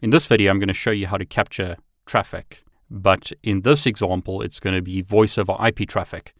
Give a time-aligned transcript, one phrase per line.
[0.00, 1.76] In this video, I'm going to show you how to capture
[2.06, 2.62] traffic.
[2.88, 6.34] But in this example, it's going to be voice over IP traffic.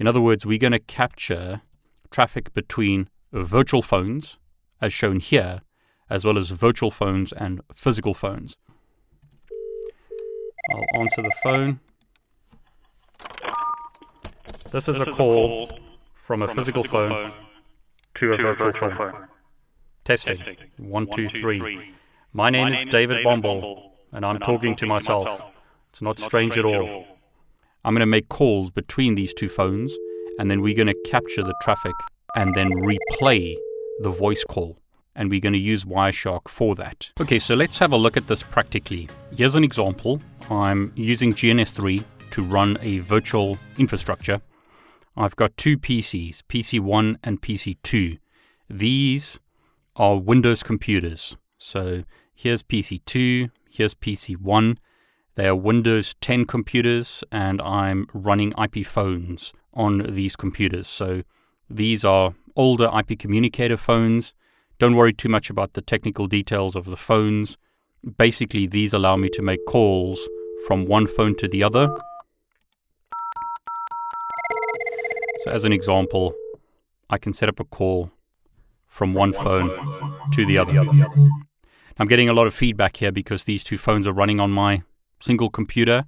[0.00, 1.62] In other words, we're going to capture
[2.10, 4.38] traffic between virtual phones,
[4.80, 5.60] as shown here,
[6.10, 8.58] as well as virtual phones and physical phones.
[10.72, 11.78] I'll answer the phone.
[14.72, 15.70] This is a call
[16.14, 17.32] from a physical phone
[18.14, 19.28] to a virtual phone.
[20.02, 20.42] Testing.
[20.78, 21.94] One, two, three.
[22.36, 25.40] My name is David Bombal, and I'm talking to myself.
[25.90, 27.06] It's not strange at all.
[27.84, 29.94] I'm going to make calls between these two phones,
[30.40, 31.94] and then we're going to capture the traffic
[32.34, 33.54] and then replay
[34.00, 34.80] the voice call.
[35.14, 37.12] And we're going to use Wireshark for that.
[37.20, 39.08] Okay, so let's have a look at this practically.
[39.30, 40.20] Here's an example.
[40.50, 44.40] I'm using GNS3 to run a virtual infrastructure.
[45.16, 48.18] I've got two PCs, PC1 and PC2.
[48.68, 49.38] These
[49.94, 51.36] are Windows computers.
[51.58, 52.02] So
[52.34, 54.76] Here's PC2, here's PC1.
[55.36, 60.86] They are Windows 10 computers, and I'm running IP phones on these computers.
[60.86, 61.22] So
[61.70, 64.34] these are older IP communicator phones.
[64.78, 67.56] Don't worry too much about the technical details of the phones.
[68.18, 70.20] Basically, these allow me to make calls
[70.66, 71.88] from one phone to the other.
[75.38, 76.34] So, as an example,
[77.08, 78.10] I can set up a call
[78.86, 79.70] from one phone
[80.32, 80.72] to the other.
[81.98, 84.82] I'm getting a lot of feedback here because these two phones are running on my
[85.20, 86.04] single computer,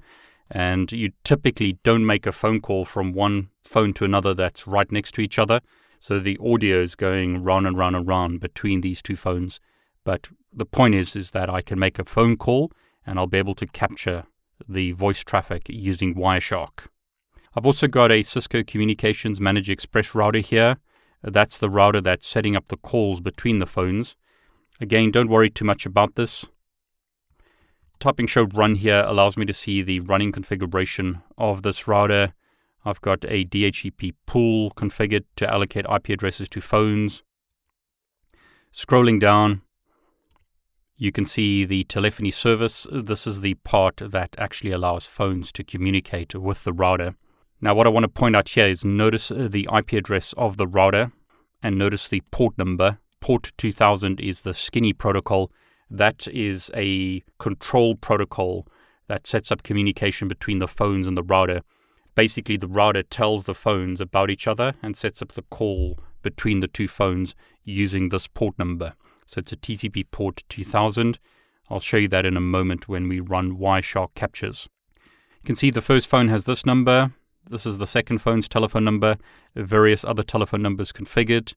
[0.51, 4.91] and you typically don't make a phone call from one phone to another that's right
[4.91, 5.61] next to each other.
[5.99, 9.61] So the audio is going round and round and round between these two phones.
[10.05, 12.71] But the point is, is that I can make a phone call
[13.07, 14.25] and I'll be able to capture
[14.69, 16.89] the voice traffic using Wireshark.
[17.55, 20.79] I've also got a Cisco Communications Manager Express router here.
[21.23, 24.17] That's the router that's setting up the calls between the phones.
[24.81, 26.47] Again, don't worry too much about this.
[27.99, 32.35] Typing show run here allows me to see the running configuration of this router.
[32.85, 37.23] I've got a DHCP pool configured to allocate IP addresses to phones.
[38.73, 39.63] Scrolling down,
[40.99, 42.87] you can see the telephony service.
[42.93, 47.15] This is the part that actually allows phones to communicate with the router.
[47.61, 50.67] Now, what I want to point out here is notice the IP address of the
[50.67, 51.13] router
[51.63, 55.51] and notice the port number Port 2000 is the Skinny protocol.
[55.91, 58.69] That is a control protocol
[59.09, 61.63] that sets up communication between the phones and the router.
[62.15, 66.61] Basically, the router tells the phones about each other and sets up the call between
[66.61, 67.35] the two phones
[67.65, 68.95] using this port number.
[69.27, 71.19] So it's a TCP port 2000.
[71.69, 74.69] I'll show you that in a moment when we run Wireshark captures.
[75.41, 77.11] You can see the first phone has this number.
[77.51, 79.17] This is the second phone's telephone number,
[79.57, 81.55] various other telephone numbers configured.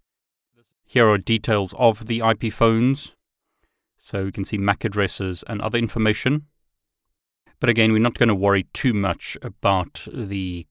[0.91, 3.13] Here are details of the IP phones.
[3.99, 6.47] So we can see MAC addresses and other information.
[7.59, 10.65] But again, we're not going to worry too much about the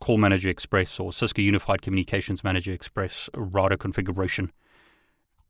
[0.00, 4.52] Call Manager Express or Cisco Unified Communications Manager Express router configuration.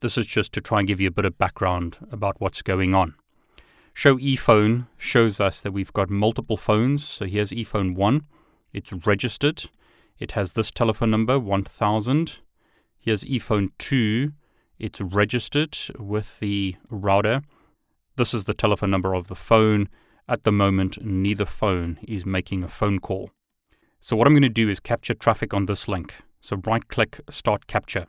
[0.00, 2.96] This is just to try and give you a bit of background about what's going
[2.96, 3.14] on.
[3.94, 7.04] Show ePhone shows us that we've got multiple phones.
[7.06, 8.22] So here's ePhone 1.
[8.72, 9.66] It's registered.
[10.18, 12.40] It has this telephone number, 1000.
[13.00, 14.32] Here's ePhone 2.
[14.78, 17.42] It's registered with the router.
[18.16, 19.88] This is the telephone number of the phone.
[20.28, 23.30] At the moment, neither phone is making a phone call.
[24.00, 26.16] So, what I'm going to do is capture traffic on this link.
[26.40, 28.06] So, right click Start Capture.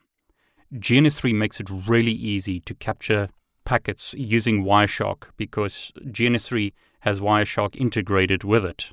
[0.74, 3.30] GNS3 makes it really easy to capture
[3.66, 8.92] packets using Wireshark because GNS3 has Wireshark integrated with it.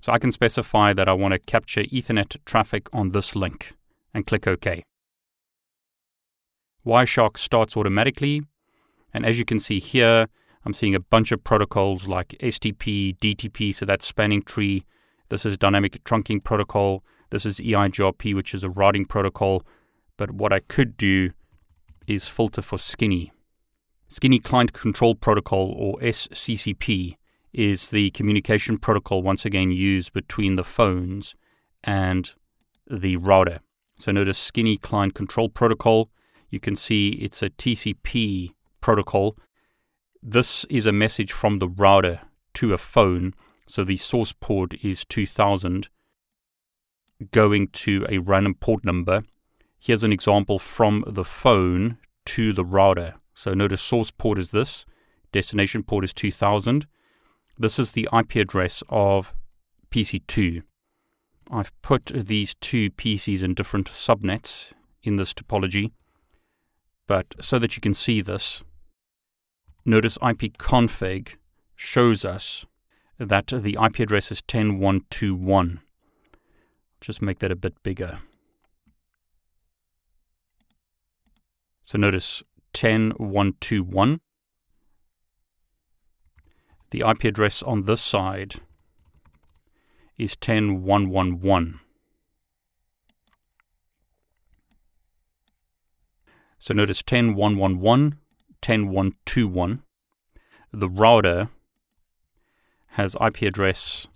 [0.00, 3.72] So, I can specify that I want to capture Ethernet traffic on this link
[4.14, 4.84] and click OK.
[6.86, 8.42] Wireshark starts automatically.
[9.12, 10.26] And as you can see here,
[10.64, 14.84] I'm seeing a bunch of protocols like STP, DTP, so that's spanning tree.
[15.28, 17.02] This is dynamic trunking protocol.
[17.30, 19.62] This is EIGRP, which is a routing protocol.
[20.16, 21.30] But what I could do
[22.06, 23.32] is filter for Skinny.
[24.08, 27.16] Skinny Client Control Protocol, or SCCP,
[27.52, 31.36] is the communication protocol once again used between the phones
[31.84, 32.34] and
[32.90, 33.60] the router.
[33.98, 36.10] So notice Skinny Client Control Protocol
[36.50, 39.36] you can see it's a TCP protocol.
[40.22, 42.20] This is a message from the router
[42.54, 43.34] to a phone.
[43.66, 45.88] So the source port is 2000
[47.32, 49.22] going to a random port number.
[49.78, 53.14] Here's an example from the phone to the router.
[53.34, 54.84] So notice source port is this,
[55.32, 56.86] destination port is 2000.
[57.58, 59.34] This is the IP address of
[59.90, 60.62] PC2.
[61.50, 65.92] I've put these two PCs in different subnets in this topology,
[67.10, 68.62] but so that you can see this,
[69.84, 71.34] notice ipconfig
[71.74, 72.66] shows us
[73.18, 75.80] that the IP address is 10121.
[77.00, 78.20] Just make that a bit bigger.
[81.82, 84.20] So notice 10121.
[86.92, 88.60] The IP address on this side
[90.16, 91.80] is 10111.
[96.60, 98.18] So notice 10111,
[98.60, 99.82] 10121.
[100.72, 101.48] The router
[102.88, 104.06] has IP address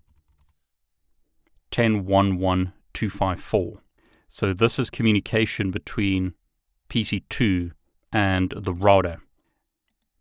[1.71, 3.79] 1011254.
[4.29, 6.35] So this is communication between
[6.91, 7.71] PC2
[8.13, 9.23] and the router.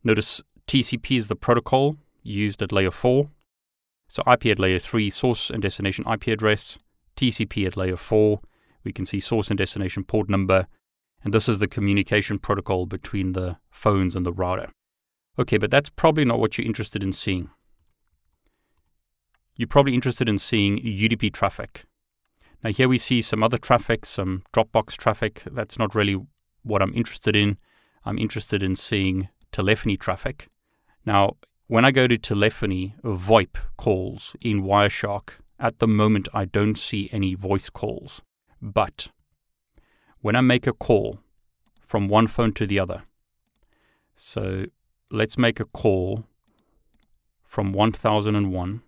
[0.04, 3.30] Notice TCP is the protocol used at layer 4.
[4.08, 6.80] So IP at layer 3, source and destination IP address,
[7.18, 8.40] TCP at layer 4.
[8.86, 10.68] We can see source and destination port number.
[11.24, 14.70] And this is the communication protocol between the phones and the router.
[15.40, 17.50] Okay, but that's probably not what you're interested in seeing.
[19.56, 21.86] You're probably interested in seeing UDP traffic.
[22.64, 25.44] Now, here we see some other traffic, some Dropbox traffic.
[25.52, 26.20] That's not really
[26.64, 27.58] what I'm interested in.
[28.06, 30.50] I'm interested in seeing telephony traffic.
[31.06, 31.38] Now,
[31.68, 37.10] when I go to telephony VoIP calls in Wireshark, at the moment I don't see
[37.12, 38.22] any voice calls.
[38.62, 39.10] But
[40.24, 41.20] when I make a call
[41.82, 43.04] from one phone to the other,
[44.16, 44.66] so
[45.12, 46.24] let's make a call
[47.44, 48.82] from 1001.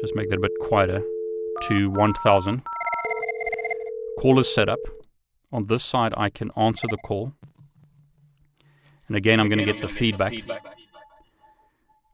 [0.00, 1.00] Just make that a bit quieter
[1.62, 2.62] to 1000.
[4.18, 4.80] Call is set up.
[5.52, 7.32] On this side, I can answer the call.
[9.06, 10.34] And again, I'm going to get the feedback.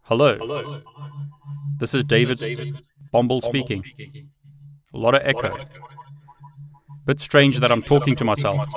[0.03, 0.83] Hello.
[1.79, 2.41] This is David
[3.13, 3.83] Bombal speaking.
[4.95, 5.57] A lot of echo.
[7.07, 8.69] Bit strange that I'm talking to myself.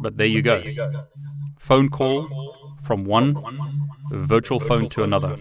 [0.00, 0.62] But there you go.
[1.58, 2.28] Phone call
[2.82, 3.36] from one
[4.10, 5.36] virtual phone to another.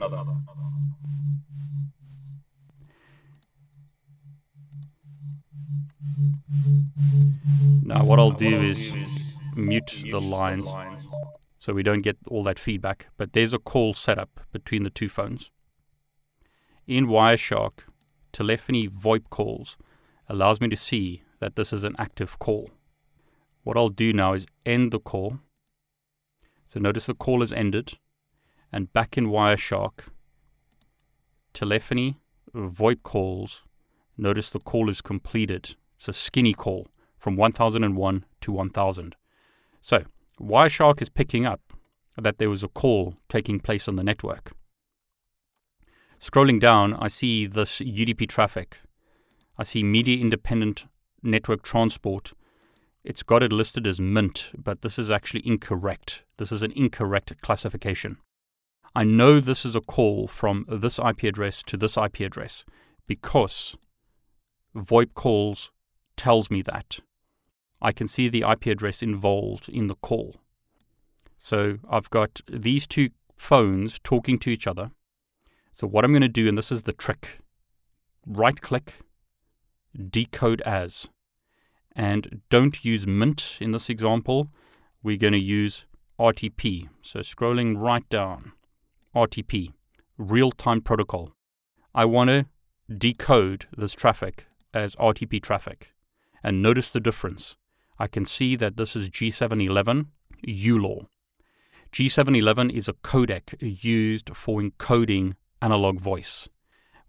[7.84, 8.96] Now, what I'll do is
[9.56, 10.68] mute the lines
[11.60, 13.08] so we don't get all that feedback.
[13.18, 15.52] But there's a call set up between the two phones.
[16.86, 17.86] In Wireshark,
[18.36, 19.78] telephony VoIP calls
[20.28, 22.70] allows me to see that this is an active call.
[23.64, 25.40] What I'll do now is end the call.
[26.66, 27.94] So notice the call is ended.
[28.74, 30.10] And back in Wireshark,
[31.54, 32.18] telephony
[32.54, 33.64] VoIP calls,
[34.18, 35.78] notice the call is completed.
[35.96, 39.16] It's a skinny call from 1001 to 1000.
[39.80, 40.04] So,
[40.42, 41.62] Wireshark is picking up
[42.18, 44.52] that there was a call taking place on the network.
[46.20, 48.80] Scrolling down, I see this UDP traffic.
[49.58, 50.86] I see media independent
[51.22, 52.34] network transport.
[53.04, 56.24] It's got it listed as Mint, but this is actually incorrect.
[56.38, 58.18] This is an incorrect classification.
[58.96, 62.66] I know this is a call from this IP address to this IP address
[63.08, 63.78] because
[64.76, 65.72] VoIP calls
[66.16, 67.00] tells me that.
[67.82, 70.38] I can see the IP address involved in the call.
[71.38, 74.92] So I've got these two phones talking to each other.
[75.76, 77.40] So what I'm going to do, and this is the trick
[78.26, 79.02] right click,
[80.10, 81.10] decode as.
[81.94, 84.48] And don't use Mint in this example.
[85.04, 85.86] We're going to use
[86.18, 86.88] RTP.
[87.02, 88.54] So scrolling right down,
[89.14, 89.74] RTP,
[90.18, 91.34] real time protocol.
[91.94, 92.46] I want to
[92.98, 95.92] decode this traffic as RTP traffic.
[96.42, 97.58] And notice the difference.
[98.00, 100.08] I can see that this is G711
[100.48, 101.08] ULAW.
[101.92, 106.50] G711 is a codec used for encoding analog voice.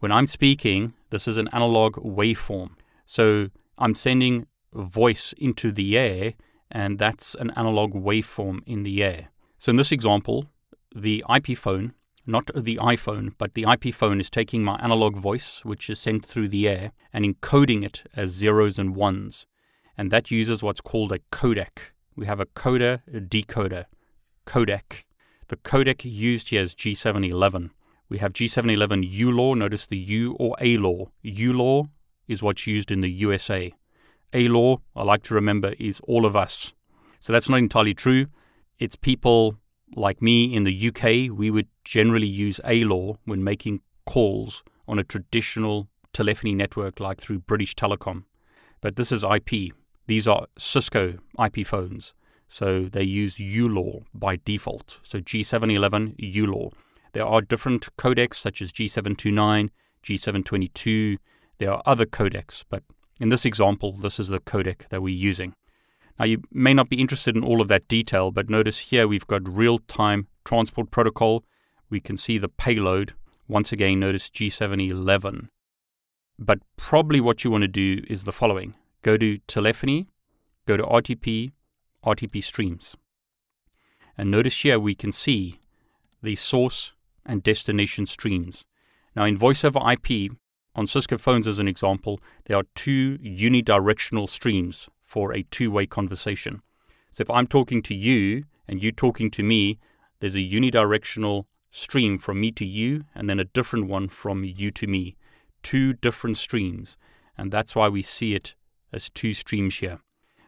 [0.00, 2.70] When I'm speaking, this is an analog waveform.
[3.04, 3.48] So
[3.78, 6.34] I'm sending voice into the air,
[6.70, 9.28] and that's an analog waveform in the air.
[9.58, 10.46] So in this example,
[10.94, 11.94] the IP phone
[12.26, 16.26] not the iPhone, but the IP phone is taking my analog voice, which is sent
[16.26, 19.46] through the air, and encoding it as zeros and ones.
[19.96, 21.92] And that uses what's called a codec.
[22.16, 23.84] We have a coder, a decoder,
[24.46, 25.04] codec.
[25.48, 27.70] The codec used here is G711.
[28.08, 29.56] We have G711 ULAW.
[29.56, 31.10] Notice the U or A law.
[31.24, 31.88] ULAW
[32.28, 33.72] is what's used in the USA.
[34.32, 36.72] A-Law, I like to remember, is all of us.
[37.20, 38.26] So that's not entirely true.
[38.78, 39.56] It's people
[39.94, 45.04] like me in the UK, we would generally use A-Law when making calls on a
[45.04, 48.24] traditional telephony network like through British Telecom.
[48.80, 49.72] But this is IP.
[50.06, 52.14] These are Cisco IP phones.
[52.48, 55.00] So they use ULAW by default.
[55.02, 56.70] So G711, ULAW.
[57.16, 59.70] There are different codecs such as G729,
[60.04, 61.16] G722.
[61.56, 62.82] There are other codecs, but
[63.18, 65.54] in this example, this is the codec that we're using.
[66.18, 69.26] Now, you may not be interested in all of that detail, but notice here we've
[69.26, 71.42] got real time transport protocol.
[71.88, 73.14] We can see the payload.
[73.48, 75.48] Once again, notice G711.
[76.38, 80.06] But probably what you want to do is the following go to telephony,
[80.66, 81.52] go to RTP,
[82.04, 82.94] RTP streams.
[84.18, 85.60] And notice here we can see
[86.22, 86.92] the source
[87.26, 88.64] and destination streams.
[89.14, 90.32] Now, in voice over IP,
[90.74, 95.86] on Cisco phones as an example, there are two unidirectional streams for a two way
[95.86, 96.62] conversation.
[97.10, 99.78] So if I'm talking to you and you talking to me,
[100.20, 104.70] there's a unidirectional stream from me to you and then a different one from you
[104.72, 105.16] to me.
[105.62, 106.96] Two different streams.
[107.38, 108.54] And that's why we see it
[108.92, 110.00] as two streams here.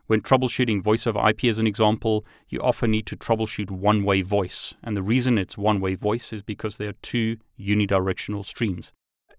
[0.09, 4.23] When troubleshooting voice over IP as an example, you often need to troubleshoot one way
[4.23, 4.73] voice.
[4.83, 8.93] And the reason it's one way voice is because there are two unidirectional streams.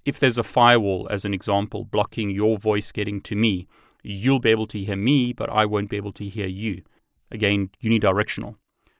[0.05, 3.67] If there's a firewall, as an example, blocking your voice getting to me,
[4.03, 6.83] you'll be able to hear me, but I won't be able to hear you.
[7.31, 8.55] Again, unidirectional.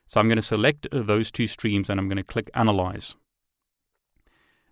[0.08, 3.16] So I'm going to select uh, those two streams and I'm going to click Analyze.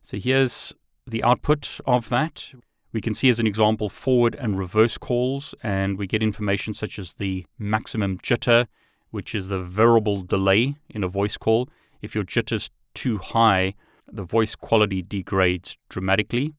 [0.01, 0.73] So here's
[1.05, 2.53] the output of that.
[2.97, 6.97] We can see as an example forward and reverse calls, and we get information such
[6.97, 8.65] as the maximum jitter,
[9.11, 11.69] which is the variable delay in a voice call.
[12.01, 13.75] If your jitter's too high,
[14.11, 16.55] the voice quality degrades dramatically.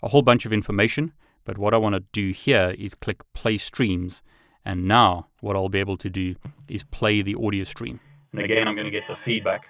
[0.00, 1.12] A whole bunch of information,
[1.44, 4.22] but what I want to do here is click play streams,
[4.64, 6.36] and now what I'll be able to do
[6.68, 7.98] is play the audio stream.
[8.30, 9.62] And again, I'm going to get the feedback.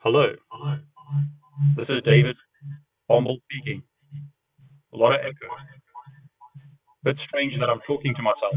[0.00, 0.34] Hello.
[1.78, 2.36] This is David
[3.08, 3.82] Bombal speaking.
[4.94, 5.48] A lot of echo.
[7.02, 8.54] Bit strange that I'm talking to myself.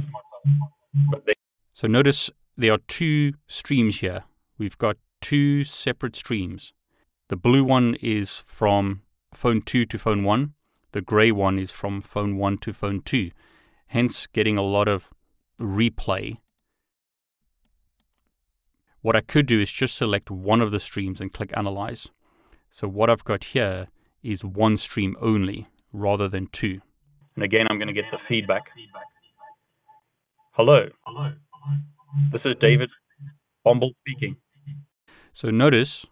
[1.09, 1.33] But they-
[1.73, 4.23] So notice there are two streams here.
[4.57, 6.73] We've got two separate streams.
[7.29, 9.01] The blue one is from
[9.33, 10.53] phone 2 to phone 1.
[10.91, 13.31] The grey one is from phone 1 to phone 2.
[13.87, 15.09] Hence, getting a lot of
[15.59, 16.37] replay.
[19.01, 22.09] What I could do is just select one of the streams and click Analyze.
[22.69, 23.87] So, what I've got here
[24.21, 26.81] is one stream only rather than two.
[27.35, 28.63] And again, I'm going to get the feedback.
[30.51, 30.87] Hello.
[32.31, 32.89] This is David
[33.65, 34.37] Bombal speaking.
[35.33, 36.05] So notice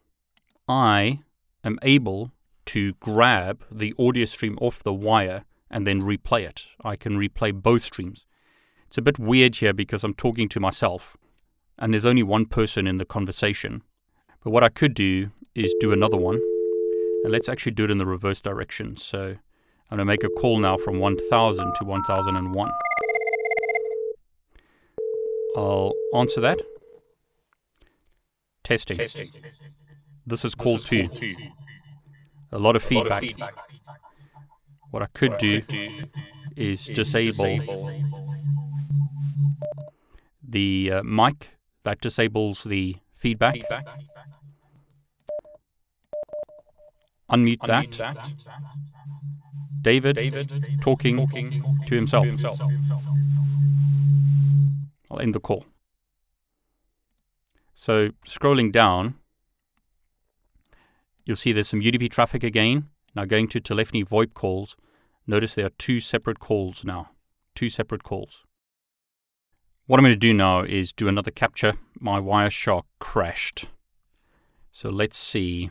[0.68, 1.22] I
[1.64, 2.32] am able
[2.66, 6.68] to grab the audio stream off the wire and then replay it.
[6.84, 8.28] I can replay both streams.
[8.88, 11.18] It's a bit weird here because I'm talking to myself
[11.80, 13.82] and there's only one person in the conversation.
[14.44, 16.40] But what I could do is do another one.
[17.24, 18.96] And let's actually do it in the reverse direction.
[18.96, 19.38] So
[19.90, 22.72] I'm going to make a call now from 1000 to 1001.
[25.56, 26.60] I'll answer that.
[28.64, 29.00] Testing.
[30.26, 31.08] This is call two.
[32.52, 33.24] A lot of feedback.
[34.90, 35.62] What I could do
[36.56, 37.92] is disable
[40.42, 41.50] the uh, mic
[41.84, 43.58] that disables the feedback.
[47.30, 48.02] Unmute that.
[49.86, 50.52] David David
[50.82, 51.16] talking
[51.86, 52.26] to himself.
[55.12, 55.68] I'll end the call.
[57.76, 59.14] So scrolling down,
[61.24, 62.90] you'll see there's some UDP traffic again.
[63.14, 64.76] Now going to telephony VoIP calls,
[65.28, 67.12] notice there are two separate calls now.
[67.54, 68.44] Two separate calls.
[69.86, 71.74] What I'm going to do now is do another capture.
[72.00, 73.68] My Wireshark crashed.
[74.72, 75.70] So let's see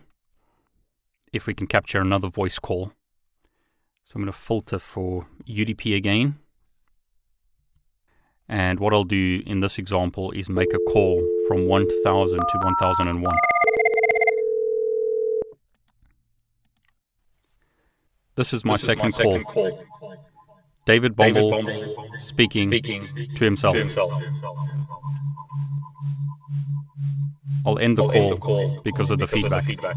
[1.33, 2.93] if we can capture another voice call.
[4.05, 6.39] So I'm going to filter for UDP again.
[8.49, 13.33] And what I'll do in this example is make a call from 1000 to 1001.
[18.37, 19.55] This is my, This is second, my second call.
[19.55, 19.85] call.
[20.85, 23.75] David David Bombal Bombal speaking, speaking to himself.
[23.77, 24.13] to himself.
[27.65, 29.65] I'll end the I'll call, end the call because of the feedback.
[29.65, 29.97] feedback.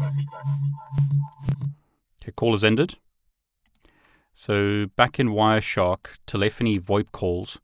[2.22, 2.96] Okay, call is ended.
[4.40, 7.58] So back in Wireshark telephony VoIP calls,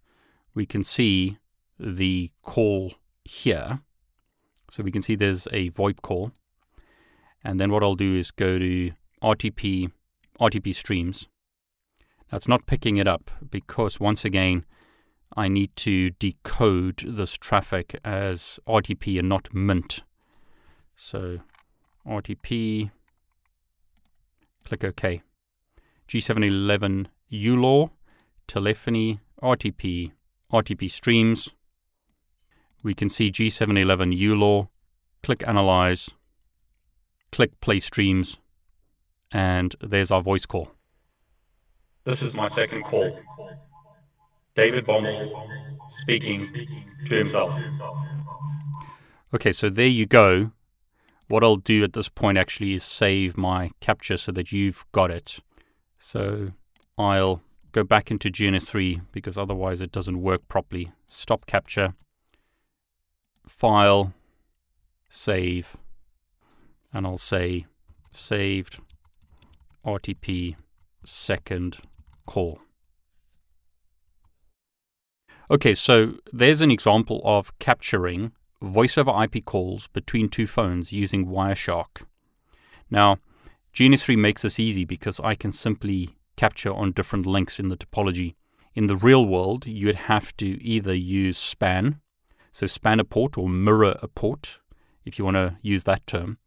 [0.56, 1.38] we can see
[1.78, 3.78] the call here.
[4.70, 6.32] So we can see there's a VoIP call.
[7.44, 8.90] And then what I'll do is go to
[9.22, 9.92] RTP,
[10.40, 11.28] RTP streams.
[12.32, 14.64] Now, it's not picking it up because, once again,
[15.36, 20.02] I need to decode this traffic as RTP and not MINT.
[20.96, 21.38] So,
[22.04, 22.90] RTP,
[24.64, 25.22] click OK.
[26.08, 27.90] G711 ULAW,
[28.46, 30.12] telephony, RTP,
[30.52, 31.52] RTP streams.
[32.82, 34.68] We can see G711 ULAW,
[35.22, 36.10] click Analyze,
[37.32, 38.38] click Play Streams,
[39.32, 40.70] and there's our voice call.
[42.06, 43.18] This is my second call.
[44.56, 45.46] David Bombal
[46.02, 46.52] speaking
[47.08, 47.50] to himself.
[49.34, 50.52] Okay, so there you go.
[51.26, 55.10] What I'll do at this point actually is save my capture so that you've got
[55.10, 55.40] it.
[56.04, 56.52] So
[56.98, 57.40] I'll
[57.72, 60.92] go back into GNS3 because otherwise it doesn't work properly.
[61.08, 61.94] Stop capture,
[63.48, 64.12] file,
[65.08, 65.78] save,
[66.92, 67.64] and I'll say
[68.12, 68.80] saved
[69.82, 70.56] RTP
[71.06, 71.78] second
[72.26, 72.60] call.
[75.50, 81.26] Okay, so there's an example of capturing voice over IP calls between two phones using
[81.26, 82.02] Wireshark.
[82.90, 83.16] Now,
[83.74, 88.36] GNS3 makes this easy because I can simply capture on different links in the topology.
[88.76, 92.00] In the real world, you'd have to either use span,
[92.52, 94.60] so span a port or mirror a port,
[95.04, 96.38] if you want to use that term,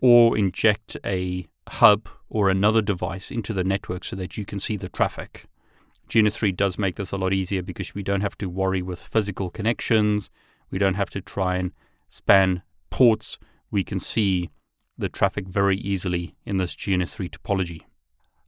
[0.00, 4.76] or inject a hub or another device into the network so that you can see
[4.76, 5.46] the traffic.
[6.08, 9.50] GNS3 does make this a lot easier because we don't have to worry with physical
[9.50, 10.30] connections.
[10.70, 11.72] We don't have to try and
[12.08, 13.40] span ports.
[13.72, 14.50] We can see
[14.98, 17.82] the traffic very easily in this GNS3 topology.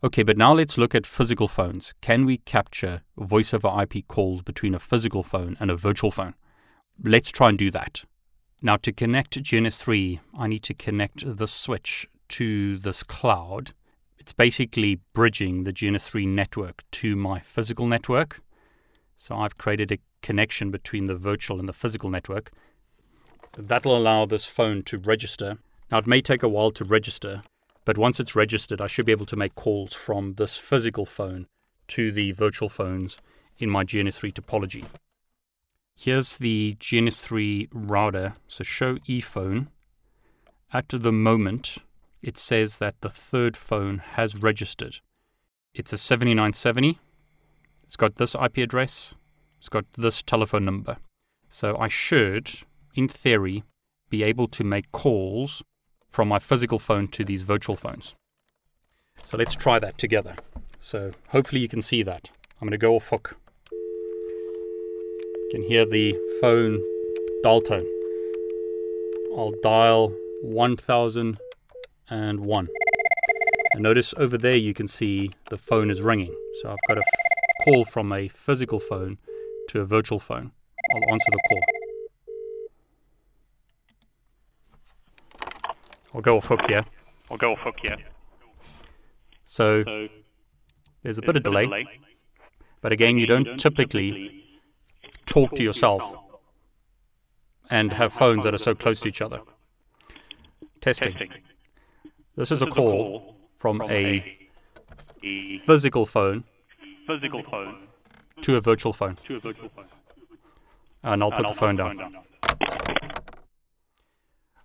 [0.02, 1.92] Okay, but now let's look at physical phones.
[2.00, 6.34] Can we capture voice over IP calls between a physical phone and a virtual phone?
[7.02, 8.04] Let's try and do that.
[8.62, 13.72] Now, to connect GNS3, I need to connect the switch to this cloud.
[14.18, 18.40] It's basically bridging the GNS3 network to my physical network.
[19.16, 22.50] So I've created a connection between the virtual and the physical network.
[23.56, 25.58] That'll allow this phone to register.
[25.90, 27.42] Now, it may take a while to register,
[27.84, 31.46] but once it's registered, I should be able to make calls from this physical phone
[31.88, 33.16] to the virtual phones
[33.58, 34.84] in my GNS3 topology.
[35.96, 38.34] Here's the GNS3 router.
[38.46, 39.68] So show ePhone.
[40.72, 41.78] At the moment,
[42.22, 45.00] it says that the third phone has registered.
[45.74, 46.98] It's a 7970.
[47.82, 49.14] It's got this IP address.
[49.58, 50.98] It's got this telephone number.
[51.48, 52.50] So I should,
[52.94, 53.64] in theory,
[54.10, 55.62] be able to make calls
[56.08, 58.14] from my physical phone to these virtual phones.
[59.24, 60.36] So let's try that together.
[60.78, 62.30] So hopefully you can see that.
[62.60, 63.36] I'm going to go off hook.
[63.70, 66.82] You can hear the phone
[67.42, 67.86] dial tone.
[69.36, 71.38] I'll dial 1001.
[72.10, 76.34] And notice over there you can see the phone is ringing.
[76.60, 77.02] So I've got a
[77.64, 79.18] call from a physical phone
[79.68, 80.52] to a virtual phone.
[80.92, 81.60] I'll answer the call.
[86.14, 86.84] I'll go off hook here.
[87.30, 87.96] I'll go off hook here.
[89.44, 90.08] So, So
[91.02, 91.86] there's a bit of delay,
[92.80, 94.44] but again, you don't typically
[95.26, 96.02] talk to yourself
[97.70, 99.40] and have phones that are so close to each other.
[100.80, 101.14] Testing.
[102.36, 104.38] This is a call from a
[105.24, 106.44] a physical phone
[107.06, 107.88] physical phone
[108.42, 109.86] to a virtual phone, to a virtual phone.
[111.02, 112.16] and I'll put the phone down.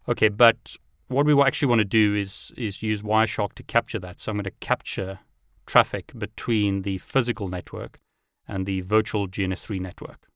[0.08, 0.76] Okay, but
[1.08, 4.20] what we actually want to do is is use Wireshark to capture that.
[4.20, 5.20] So I'm going to capture
[5.66, 8.00] traffic between the physical network
[8.48, 10.28] and the virtual GNS3 network.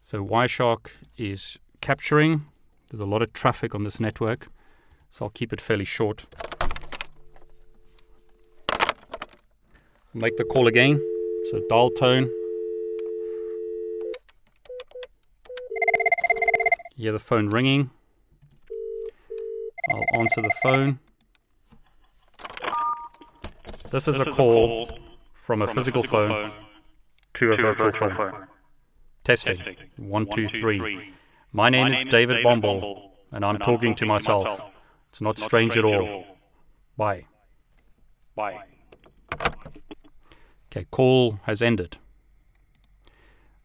[0.00, 2.46] So Wireshark is capturing.
[2.90, 4.48] There's a lot of traffic on this network,
[5.10, 6.26] so I'll keep it fairly short.
[10.12, 11.00] Make the call again.
[11.50, 12.30] So dial tone.
[16.96, 17.90] You Hear the phone ringing.
[19.94, 20.98] I'll answer the phone.
[23.90, 24.90] This is This a call
[25.34, 26.52] from a from physical phone
[27.34, 28.32] to a to a virtual virtual phone.
[28.32, 28.46] phone.
[29.22, 29.58] Testing.
[29.58, 29.76] Testing.
[29.96, 31.12] One, two, three.
[31.52, 32.42] My name My is David David
[33.30, 34.60] and I'm and talking to myself.
[35.10, 36.24] It's not Not strange at all.
[36.96, 37.26] Bye.
[38.34, 38.64] Bye.
[40.72, 41.98] Okay, call has ended.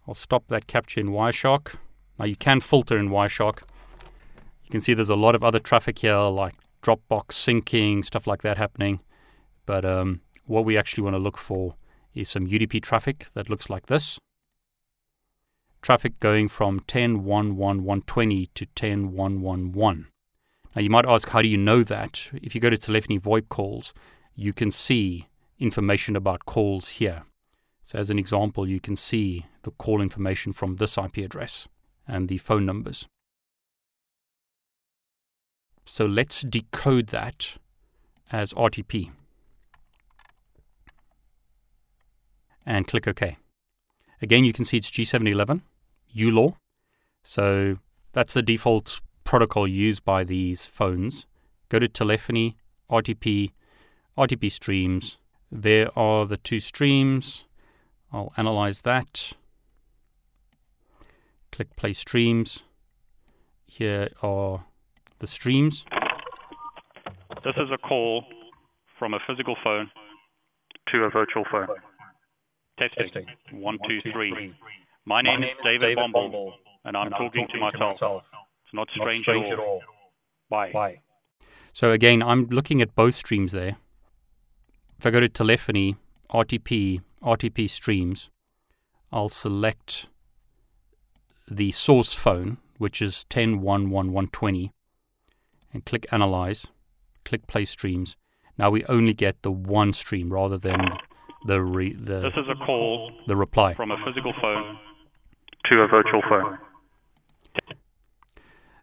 [0.07, 1.77] I'll stop that capture in Wireshark.
[2.19, 3.63] Now you can filter in Wireshark.
[4.69, 6.53] You can see there's a lot of other traffic here, like
[6.83, 8.99] Dropbox syncing, stuff like that happening.
[9.65, 11.73] But um, what we actually want to look for
[12.13, 14.19] is some UDP traffic that looks like this.
[15.81, 20.05] Traffic going from 10.1.1.120 to 10.1.1.1.
[20.75, 22.29] Now you might ask, how do you know that?
[22.33, 23.91] If you go to telephony VoIP calls,
[24.35, 27.23] you can see information about calls here.
[27.81, 31.67] So, as an example, you can see the call information from this IP address
[32.07, 33.07] and the phone numbers.
[35.91, 37.57] So, let's decode that
[38.31, 39.09] as RTP
[42.63, 43.37] and click OK.
[44.21, 45.61] Again, you can see it's G711,
[46.15, 46.53] ULAW.
[47.23, 47.79] So,
[48.13, 51.25] that's the default protocol used by these phones.
[51.69, 52.55] Go to telephony,
[52.89, 53.51] RTP,
[54.15, 55.17] RTP streams.
[55.51, 57.45] There are the two streams.
[58.13, 59.33] I'll analyze that.
[61.51, 62.63] Click play streams.
[63.65, 64.65] Here are
[65.19, 65.85] the streams.
[67.43, 68.23] This is a call
[68.97, 69.89] from a physical phone
[70.91, 71.67] to a virtual phone.
[72.77, 73.09] Testing.
[73.13, 73.61] Testing.
[73.61, 74.53] One, two, three.
[75.05, 76.51] My name, My name is David, David Bombal,
[76.85, 77.99] and I'm, and talking, talking, to myself.
[77.99, 78.23] To myself.
[78.65, 79.63] It's not strange, not strange at, all.
[79.63, 79.81] at all.
[80.49, 80.69] Why?
[80.71, 80.99] Why?
[81.73, 83.77] So again, I'm looking at both streams there.
[84.97, 85.95] If I go to telephony,
[86.29, 88.29] RTP, RTP streams,
[89.11, 90.07] I'll select
[91.49, 94.71] the source phone, which is 10.1.1.120,
[95.73, 96.67] and click Analyze,
[97.25, 98.15] click Play Streams.
[98.57, 100.89] Now we only get the one stream rather than
[101.45, 102.19] the re, the.
[102.21, 103.11] This is a call.
[103.27, 104.77] The reply from a physical phone
[105.65, 106.57] to a virtual phone.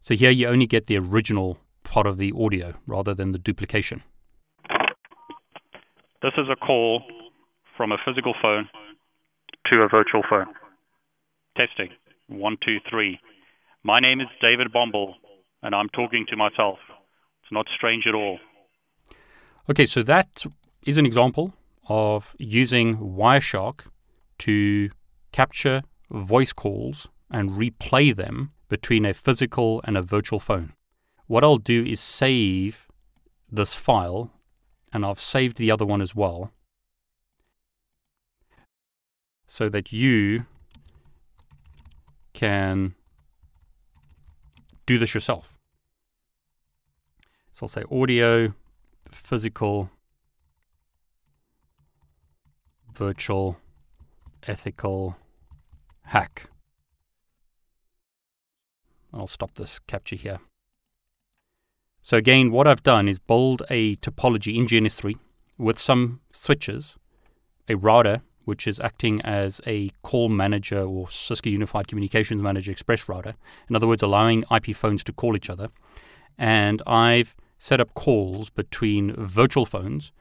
[0.00, 4.02] So here you only get the original part of the audio rather than the duplication.
[6.22, 7.02] This is a call
[7.76, 8.68] from a physical phone
[9.66, 10.46] to a virtual phone.
[11.56, 11.90] Testing.
[12.28, 13.18] One, two, three.
[13.82, 15.14] My name is David Bombal,
[15.62, 16.78] and I'm talking to myself.
[17.42, 18.38] It's not strange at all.
[19.68, 20.44] Okay, so that
[20.84, 21.54] is an example
[21.88, 23.86] of using Wireshark
[24.38, 24.90] to
[25.32, 30.72] capture voice calls and replay them between a physical and a virtual phone.
[31.26, 32.86] What I'll do is save
[33.50, 34.32] this file,
[34.92, 36.52] and I've saved the other one as well,
[39.46, 40.46] so that you
[42.32, 42.94] can
[44.86, 45.58] do this yourself.
[47.52, 48.54] So I'll say audio,
[49.10, 49.90] physical,
[52.94, 53.56] virtual,
[54.46, 55.16] ethical,
[56.02, 56.48] hack.
[59.12, 60.40] I'll stop this capture here.
[62.02, 65.18] So again, what I've done is build a topology in GNS3
[65.58, 66.96] with some switches,
[67.68, 73.08] a router, which is acting as a call manager or Cisco Unified Communications Manager Express
[73.08, 73.34] router.
[73.68, 75.68] In other words, allowing IP phones to call each other.
[76.38, 80.12] And I've set up calls between virtual phones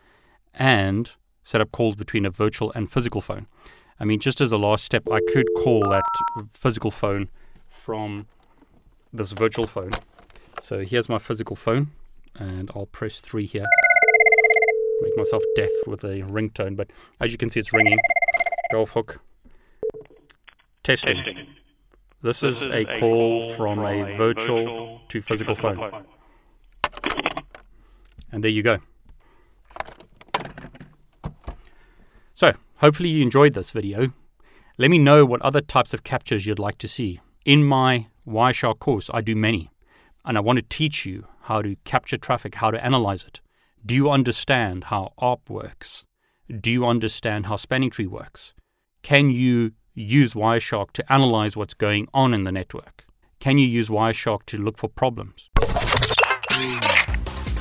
[0.54, 1.12] and
[1.44, 3.48] set up calls between a virtual and physical phone.
[4.00, 6.04] I mean, just as a last step, I could call that
[6.52, 7.30] physical phone
[7.70, 8.28] from
[9.14, 9.92] this virtual phone.
[10.60, 11.92] So here's my physical phone,
[12.34, 13.66] and I'll press 3 here.
[15.18, 17.98] Myself death with a ringtone, but as you can see, it's ringing.
[18.72, 19.22] Golf hook.
[20.84, 21.16] Testing.
[21.16, 21.48] Testing.
[22.22, 25.92] This, this is, a, call from, from, a virtual, virtual to physical, physical phone.
[25.92, 26.06] phone.
[28.32, 28.80] And there you go.
[32.34, 34.12] So, hopefully you enjoyed this video.
[34.78, 37.22] Let me know what other types of captures you'd like to see.
[37.46, 39.70] In my Wireshark course, I do many,
[40.26, 43.40] and I want to teach you how to capture traffic, how to analyze it.
[43.86, 46.06] Do you understand how ARP works?
[46.50, 48.56] Do you understand how Spanning Tree works?
[49.04, 53.06] Can you use Wireshark to analyze what's going on in the network?
[53.40, 55.52] Can you use Wireshark to look for problems?